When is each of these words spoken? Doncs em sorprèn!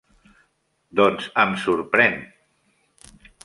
Doncs 1.01 1.29
em 1.43 1.53
sorprèn! 1.67 2.19